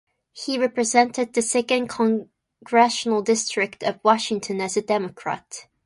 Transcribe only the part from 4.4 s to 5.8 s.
as a Democrat.